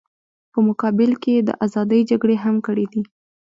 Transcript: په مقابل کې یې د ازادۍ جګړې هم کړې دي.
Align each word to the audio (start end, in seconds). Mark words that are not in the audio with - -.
په 0.51 0.59
مقابل 0.67 1.11
کې 1.21 1.31
یې 1.35 1.41
د 1.47 1.49
ازادۍ 1.65 2.01
جګړې 2.09 2.35
هم 2.43 2.55
کړې 2.67 2.85
دي. 2.91 3.01